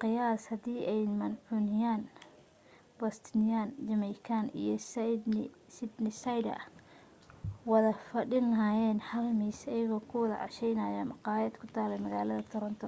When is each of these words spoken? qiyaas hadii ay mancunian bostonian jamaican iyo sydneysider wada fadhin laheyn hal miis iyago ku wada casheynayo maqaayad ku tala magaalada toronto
qiyaas 0.00 0.42
hadii 0.52 0.82
ay 0.92 1.02
mancunian 1.20 2.02
bostonian 2.98 3.68
jamaican 3.88 4.46
iyo 4.62 4.76
sydneysider 5.78 6.60
wada 7.70 7.92
fadhin 8.10 8.46
laheyn 8.60 8.98
hal 9.10 9.26
miis 9.40 9.58
iyago 9.74 9.98
ku 10.08 10.14
wada 10.22 10.42
casheynayo 10.42 11.00
maqaayad 11.12 11.54
ku 11.60 11.66
tala 11.74 12.02
magaalada 12.04 12.50
toronto 12.52 12.86